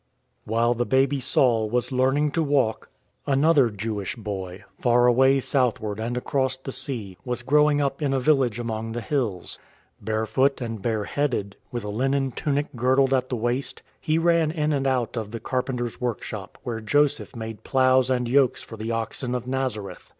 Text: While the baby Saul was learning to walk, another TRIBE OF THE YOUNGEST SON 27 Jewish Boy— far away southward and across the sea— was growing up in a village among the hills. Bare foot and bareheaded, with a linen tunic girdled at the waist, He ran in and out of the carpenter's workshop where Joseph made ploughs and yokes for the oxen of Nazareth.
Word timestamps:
While 0.45 0.73
the 0.73 0.83
baby 0.87 1.19
Saul 1.19 1.69
was 1.69 1.91
learning 1.91 2.31
to 2.31 2.41
walk, 2.41 2.89
another 3.27 3.69
TRIBE 3.69 3.73
OF 3.73 3.77
THE 3.79 3.85
YOUNGEST 3.87 4.11
SON 4.13 4.23
27 4.23 4.23
Jewish 4.23 4.23
Boy— 4.23 4.65
far 4.81 5.05
away 5.05 5.39
southward 5.39 5.99
and 5.99 6.17
across 6.17 6.57
the 6.57 6.71
sea— 6.71 7.17
was 7.23 7.43
growing 7.43 7.79
up 7.81 8.01
in 8.01 8.11
a 8.11 8.19
village 8.19 8.57
among 8.57 8.93
the 8.93 9.01
hills. 9.01 9.59
Bare 10.01 10.25
foot 10.25 10.59
and 10.59 10.81
bareheaded, 10.81 11.55
with 11.71 11.83
a 11.83 11.89
linen 11.89 12.31
tunic 12.31 12.75
girdled 12.75 13.13
at 13.13 13.29
the 13.29 13.35
waist, 13.35 13.83
He 13.99 14.17
ran 14.17 14.49
in 14.49 14.73
and 14.73 14.87
out 14.87 15.15
of 15.17 15.29
the 15.29 15.39
carpenter's 15.39 16.01
workshop 16.01 16.57
where 16.63 16.81
Joseph 16.81 17.35
made 17.35 17.63
ploughs 17.63 18.09
and 18.09 18.27
yokes 18.27 18.63
for 18.63 18.77
the 18.77 18.89
oxen 18.89 19.35
of 19.35 19.45
Nazareth. 19.45 20.09